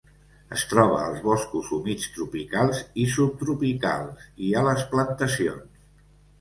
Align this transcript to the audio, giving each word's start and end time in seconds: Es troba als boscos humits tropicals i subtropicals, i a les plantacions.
Es 0.55 0.61
troba 0.69 0.95
als 1.01 1.19
boscos 1.25 1.69
humits 1.77 2.09
tropicals 2.15 2.81
i 3.05 3.07
subtropicals, 3.19 4.27
i 4.49 4.53
a 4.59 4.67
les 4.73 4.85
plantacions. 4.97 5.89